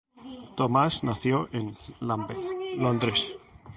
[0.55, 2.39] Thomas nació en Lambeth,
[2.79, 3.37] Londres.